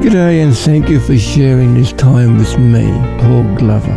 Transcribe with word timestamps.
G'day 0.00 0.42
and 0.42 0.56
thank 0.56 0.88
you 0.88 0.98
for 0.98 1.18
sharing 1.18 1.74
this 1.74 1.92
time 1.92 2.38
with 2.38 2.58
me, 2.58 2.90
Paul 3.20 3.44
Glover. 3.56 3.92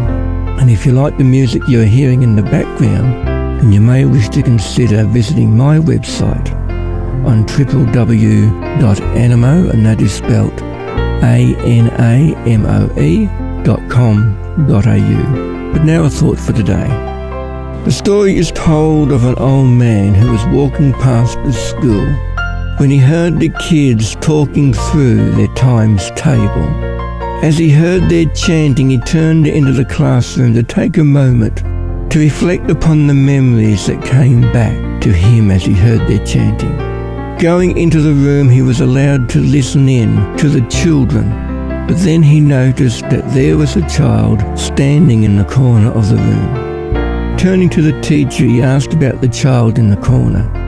And 0.60 0.70
if 0.70 0.86
you 0.86 0.92
like 0.92 1.18
the 1.18 1.24
music 1.24 1.62
you're 1.66 1.86
hearing 1.86 2.24
in 2.24 2.36
the 2.36 2.42
background, 2.42 3.26
then 3.62 3.72
you 3.72 3.80
may 3.80 4.04
wish 4.04 4.28
to 4.32 4.44
consider 4.44 5.06
visiting 5.06 5.56
my 5.56 5.78
website 5.78 6.52
on 7.26 7.46
www.anamoe, 7.46 8.60
and 9.70 9.86
that 9.86 10.02
is 10.02 10.14
spelt 10.14 10.62
A-N-A-M-O-E 11.24 11.64
dot 13.64 13.90
com 13.90 14.36
dot 14.68 14.86
au. 14.86 15.72
But 15.72 15.86
now 15.86 16.04
a 16.04 16.10
thought 16.10 16.38
for 16.38 16.52
today. 16.52 16.90
The 17.86 17.92
story 17.94 18.36
is 18.36 18.52
told 18.52 19.14
of 19.14 19.24
an 19.24 19.36
old 19.36 19.70
man 19.70 20.14
who 20.14 20.34
was 20.34 20.46
walking 20.48 20.92
past 20.92 21.42
the 21.46 21.54
school 21.54 22.33
when 22.78 22.90
he 22.90 22.98
heard 22.98 23.40
the 23.40 23.50
kids 23.60 24.16
talking 24.16 24.74
through 24.74 25.32
their 25.32 25.54
times 25.56 26.10
table. 26.12 26.68
As 27.44 27.58
he 27.58 27.70
heard 27.70 28.10
their 28.10 28.26
chanting, 28.34 28.90
he 28.90 28.98
turned 29.00 29.48
into 29.48 29.74
the 29.74 29.86
classroom 29.86 30.54
to 30.54 30.64
take 30.64 30.98
a 30.98 31.04
moment 31.04 31.58
to 32.12 32.20
reflect 32.20 32.72
upon 32.72 33.08
the 33.08 33.14
memories 33.14 33.88
that 33.88 34.04
came 34.04 34.42
back 34.54 35.02
to 35.02 35.12
him 35.12 35.52
as 35.52 35.64
he 35.66 35.74
heard 35.74 36.08
their 36.08 36.26
chanting. 36.26 36.76
Going 37.40 37.78
into 37.78 38.02
the 38.02 38.14
room, 38.14 38.50
he 38.50 38.62
was 38.62 38.82
allowed 38.82 39.30
to 39.30 39.40
listen 39.40 39.90
in 39.90 40.16
to 40.38 40.48
the 40.48 40.66
children, 40.70 41.30
but 41.88 41.98
then 41.98 42.24
he 42.24 42.40
noticed 42.40 43.02
that 43.10 43.30
there 43.34 43.58
was 43.58 43.76
a 43.76 43.90
child 43.90 44.42
standing 44.58 45.24
in 45.24 45.36
the 45.36 45.44
corner 45.46 45.92
of 45.92 46.10
the 46.10 46.16
room. 46.16 47.38
Turning 47.38 47.70
to 47.72 47.82
the 47.82 48.00
teacher, 48.02 48.46
he 48.46 48.62
asked 48.62 48.94
about 48.94 49.20
the 49.20 49.28
child 49.28 49.78
in 49.78 49.90
the 49.90 49.98
corner. 49.98 50.63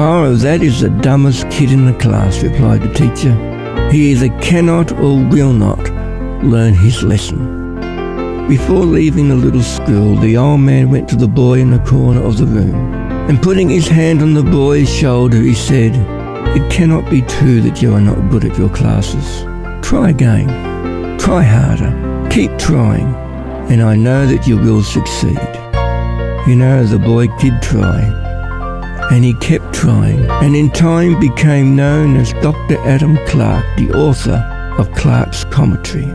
Oh, 0.00 0.36
that 0.36 0.62
is 0.62 0.80
the 0.80 0.90
dumbest 0.90 1.50
kid 1.50 1.72
in 1.72 1.84
the 1.84 1.98
class, 1.98 2.40
replied 2.40 2.82
the 2.82 2.94
teacher. 2.94 3.34
He 3.90 4.12
either 4.12 4.28
cannot 4.38 4.92
or 4.92 5.16
will 5.26 5.52
not 5.52 5.80
learn 6.44 6.72
his 6.72 7.02
lesson. 7.02 8.46
Before 8.46 8.84
leaving 8.84 9.28
the 9.28 9.34
little 9.34 9.60
school, 9.60 10.14
the 10.14 10.36
old 10.36 10.60
man 10.60 10.92
went 10.92 11.08
to 11.08 11.16
the 11.16 11.26
boy 11.26 11.58
in 11.58 11.72
the 11.72 11.80
corner 11.80 12.22
of 12.22 12.38
the 12.38 12.46
room, 12.46 12.94
and 13.28 13.42
putting 13.42 13.68
his 13.68 13.88
hand 13.88 14.22
on 14.22 14.34
the 14.34 14.42
boy's 14.44 14.88
shoulder, 14.88 15.38
he 15.38 15.52
said, 15.52 15.96
It 16.56 16.70
cannot 16.70 17.10
be 17.10 17.22
true 17.22 17.60
that 17.62 17.82
you 17.82 17.92
are 17.92 18.00
not 18.00 18.30
good 18.30 18.44
at 18.44 18.56
your 18.56 18.70
classes. 18.70 19.42
Try 19.84 20.10
again. 20.10 21.18
Try 21.18 21.42
harder. 21.42 22.28
Keep 22.30 22.56
trying, 22.56 23.12
and 23.68 23.82
I 23.82 23.96
know 23.96 24.28
that 24.28 24.46
you 24.46 24.58
will 24.58 24.84
succeed. 24.84 25.40
You 26.46 26.54
know, 26.54 26.84
the 26.84 27.00
boy 27.00 27.26
did 27.38 27.60
try, 27.60 28.27
and 29.10 29.24
he 29.24 29.34
kept 29.34 29.72
trying, 29.74 30.28
and 30.42 30.54
in 30.54 30.70
time 30.70 31.18
became 31.18 31.74
known 31.74 32.16
as 32.16 32.32
Dr. 32.34 32.76
Adam 32.86 33.16
Clarke, 33.26 33.64
the 33.76 33.90
author 33.92 34.36
of 34.78 34.92
Clarke's 34.92 35.44
Commentary. 35.44 36.06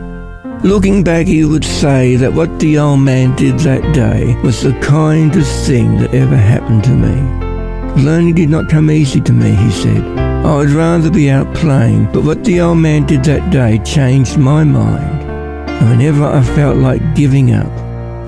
Looking 0.62 1.02
back, 1.02 1.26
he 1.26 1.44
would 1.44 1.64
say 1.64 2.16
that 2.16 2.32
what 2.32 2.58
the 2.60 2.78
old 2.78 3.00
man 3.00 3.36
did 3.36 3.58
that 3.60 3.94
day 3.94 4.34
was 4.42 4.62
the 4.62 4.72
kindest 4.80 5.66
thing 5.66 5.98
that 5.98 6.14
ever 6.14 6.36
happened 6.36 6.84
to 6.84 6.90
me. 6.90 8.02
Learning 8.02 8.34
did 8.34 8.48
not 8.48 8.70
come 8.70 8.90
easy 8.90 9.20
to 9.20 9.32
me, 9.32 9.54
he 9.54 9.70
said. 9.70 10.02
I 10.18 10.56
would 10.56 10.70
rather 10.70 11.10
be 11.10 11.30
out 11.30 11.52
playing, 11.54 12.10
but 12.12 12.24
what 12.24 12.44
the 12.44 12.60
old 12.60 12.78
man 12.78 13.06
did 13.06 13.24
that 13.24 13.50
day 13.52 13.78
changed 13.84 14.38
my 14.38 14.64
mind. 14.64 15.22
And 15.68 15.90
whenever 15.90 16.24
I 16.24 16.42
felt 16.42 16.76
like 16.76 17.14
giving 17.14 17.54
up, 17.54 17.70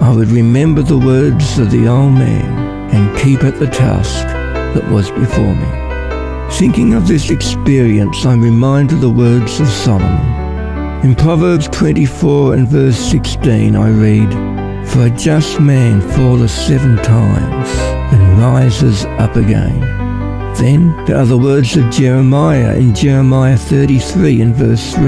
I 0.03 0.15
would 0.15 0.29
remember 0.29 0.83
the 0.83 0.99
words 0.99 1.59
of 1.59 1.71
the 1.71 1.89
old 1.89 2.13
man 2.13 2.91
and 2.95 3.19
keep 3.19 3.45
at 3.45 3.59
the 3.59 3.67
task 3.67 4.27
that 4.75 4.91
was 4.91 5.11
before 5.13 5.55
me. 5.55 5.87
Thinking 6.53 6.95
of 6.95 7.07
this 7.07 7.31
experience, 7.31 8.25
I'm 8.25 8.41
reminded 8.41 8.95
of 8.95 9.01
the 9.01 9.11
words 9.11 9.61
of 9.61 9.69
Solomon. 9.69 10.37
In 11.05 11.15
Proverbs 11.15 11.69
24 11.69 12.55
and 12.55 12.67
verse 12.67 12.97
16, 12.97 13.77
I 13.77 13.91
read, 13.91 14.33
For 14.89 15.07
a 15.07 15.11
just 15.11 15.61
man 15.61 16.01
falleth 16.01 16.51
seven 16.51 16.97
times 16.97 17.69
and 18.13 18.39
rises 18.39 19.05
up 19.19 19.37
again. 19.37 19.81
Then 20.55 21.05
there 21.05 21.19
are 21.19 21.27
the 21.27 21.37
words 21.37 21.77
of 21.77 21.91
Jeremiah 21.91 22.75
in 22.77 22.95
Jeremiah 22.95 23.59
33 23.59 24.41
and 24.41 24.55
verse 24.55 24.95
3. 24.95 25.03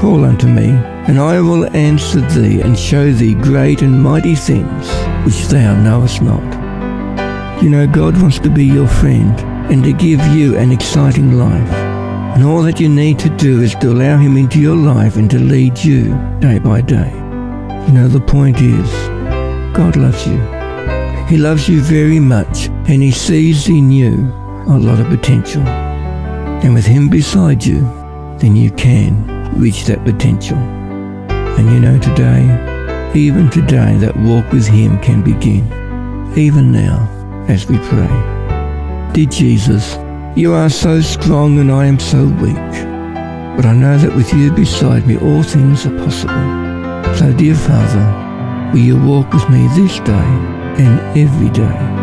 Call 0.00 0.24
unto 0.24 0.48
me, 0.48 0.70
and 1.06 1.20
I 1.20 1.40
will 1.40 1.66
answer 1.76 2.20
thee 2.20 2.60
and 2.60 2.76
show 2.76 3.12
thee 3.12 3.34
great 3.34 3.82
and 3.82 4.02
mighty 4.02 4.34
things 4.34 4.88
which 5.24 5.46
thou 5.46 5.80
knowest 5.80 6.20
not. 6.20 6.63
You 7.64 7.70
know, 7.70 7.86
God 7.86 8.20
wants 8.20 8.38
to 8.40 8.50
be 8.50 8.66
your 8.66 8.86
friend 8.86 9.40
and 9.72 9.82
to 9.84 9.94
give 9.94 10.20
you 10.36 10.54
an 10.58 10.70
exciting 10.70 11.38
life. 11.38 11.72
And 12.34 12.44
all 12.44 12.60
that 12.60 12.78
you 12.78 12.90
need 12.90 13.18
to 13.20 13.30
do 13.30 13.62
is 13.62 13.74
to 13.76 13.90
allow 13.90 14.18
Him 14.18 14.36
into 14.36 14.60
your 14.60 14.76
life 14.76 15.16
and 15.16 15.30
to 15.30 15.38
lead 15.38 15.82
you 15.82 16.14
day 16.40 16.58
by 16.58 16.82
day. 16.82 17.10
You 17.86 17.94
know, 17.94 18.06
the 18.06 18.20
point 18.20 18.60
is, 18.60 18.92
God 19.74 19.96
loves 19.96 20.26
you. 20.26 20.38
He 21.26 21.38
loves 21.38 21.66
you 21.66 21.80
very 21.80 22.20
much 22.20 22.66
and 22.86 23.02
He 23.02 23.10
sees 23.10 23.66
in 23.66 23.90
you 23.90 24.30
a 24.68 24.76
lot 24.78 25.00
of 25.00 25.06
potential. 25.06 25.62
And 25.62 26.74
with 26.74 26.84
Him 26.84 27.08
beside 27.08 27.64
you, 27.64 27.80
then 28.40 28.56
you 28.56 28.72
can 28.72 29.58
reach 29.58 29.86
that 29.86 30.04
potential. 30.04 30.58
And 30.58 31.72
you 31.72 31.80
know, 31.80 31.98
today, 31.98 32.42
even 33.14 33.48
today, 33.48 33.96
that 34.00 34.14
walk 34.18 34.52
with 34.52 34.66
Him 34.66 35.00
can 35.00 35.22
begin. 35.22 35.64
Even 36.36 36.70
now 36.70 37.23
as 37.48 37.66
we 37.66 37.78
pray. 37.78 39.10
Dear 39.12 39.26
Jesus, 39.26 39.96
you 40.36 40.52
are 40.52 40.68
so 40.68 41.00
strong 41.00 41.58
and 41.58 41.70
I 41.70 41.86
am 41.86 41.98
so 41.98 42.24
weak. 42.24 42.54
But 43.56 43.66
I 43.66 43.74
know 43.74 43.96
that 43.98 44.14
with 44.16 44.32
you 44.32 44.52
beside 44.52 45.06
me 45.06 45.16
all 45.16 45.42
things 45.42 45.86
are 45.86 45.96
possible. 45.98 47.14
So 47.16 47.32
dear 47.32 47.54
Father, 47.54 48.70
will 48.72 48.80
you 48.80 49.00
walk 49.00 49.32
with 49.32 49.48
me 49.48 49.68
this 49.68 50.00
day 50.00 50.28
and 50.82 50.98
every 51.16 51.50
day 51.50 51.94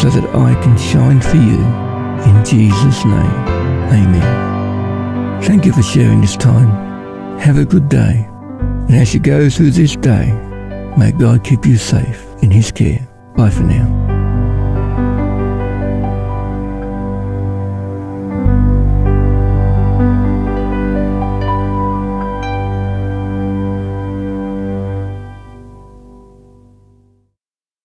so 0.00 0.08
that 0.08 0.24
I 0.34 0.54
can 0.62 0.76
shine 0.78 1.20
for 1.20 1.36
you 1.36 1.60
in 2.26 2.44
Jesus' 2.44 3.04
name. 3.04 3.56
Amen. 3.92 5.42
Thank 5.42 5.66
you 5.66 5.72
for 5.72 5.82
sharing 5.82 6.20
this 6.20 6.36
time. 6.36 7.38
Have 7.38 7.58
a 7.58 7.64
good 7.64 7.88
day. 7.88 8.26
And 8.88 8.94
as 8.94 9.14
you 9.14 9.20
go 9.20 9.48
through 9.50 9.72
this 9.72 9.96
day, 9.96 10.32
may 10.96 11.12
God 11.12 11.44
keep 11.44 11.66
you 11.66 11.76
safe 11.76 12.24
in 12.42 12.50
his 12.50 12.72
care. 12.72 13.06
Bye 13.36 13.50
for 13.50 13.62
now. 13.62 14.15